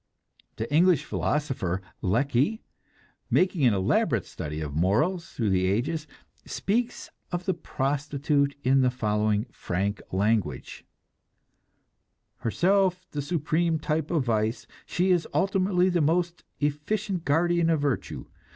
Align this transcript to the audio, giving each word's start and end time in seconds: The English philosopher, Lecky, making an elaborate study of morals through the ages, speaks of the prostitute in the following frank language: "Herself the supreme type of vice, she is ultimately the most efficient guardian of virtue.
The 0.55 0.73
English 0.73 1.03
philosopher, 1.05 1.79
Lecky, 2.01 2.63
making 3.29 3.65
an 3.65 3.75
elaborate 3.75 4.25
study 4.25 4.59
of 4.59 4.73
morals 4.73 5.31
through 5.33 5.51
the 5.51 5.67
ages, 5.67 6.07
speaks 6.43 7.11
of 7.31 7.45
the 7.45 7.53
prostitute 7.53 8.55
in 8.63 8.81
the 8.81 8.89
following 8.89 9.45
frank 9.51 10.01
language: 10.11 10.85
"Herself 12.37 13.05
the 13.11 13.21
supreme 13.21 13.77
type 13.77 14.09
of 14.09 14.25
vice, 14.25 14.65
she 14.87 15.11
is 15.11 15.27
ultimately 15.35 15.87
the 15.87 16.01
most 16.01 16.43
efficient 16.59 17.23
guardian 17.23 17.69
of 17.69 17.81
virtue. 17.81 18.25